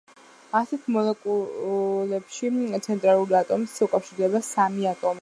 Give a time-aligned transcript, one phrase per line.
[0.59, 2.51] ასეთ მოლეკულებში
[2.89, 5.09] ცენტრალურ ატომს უკავშირდება სამი ატომი.